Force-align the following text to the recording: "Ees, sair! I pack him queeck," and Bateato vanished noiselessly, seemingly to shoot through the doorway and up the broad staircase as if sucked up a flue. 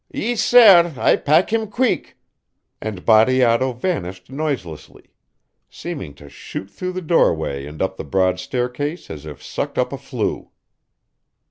"Ees, 0.15 0.43
sair! 0.43 0.95
I 0.97 1.15
pack 1.15 1.53
him 1.53 1.67
queeck," 1.67 2.17
and 2.81 3.05
Bateato 3.05 3.71
vanished 3.71 4.31
noiselessly, 4.31 5.03
seemingly 5.69 6.15
to 6.15 6.27
shoot 6.27 6.71
through 6.71 6.93
the 6.93 7.03
doorway 7.03 7.67
and 7.67 7.83
up 7.83 7.97
the 7.97 8.03
broad 8.03 8.39
staircase 8.39 9.11
as 9.11 9.27
if 9.27 9.43
sucked 9.43 9.77
up 9.77 9.93
a 9.93 9.99
flue. 9.99 10.49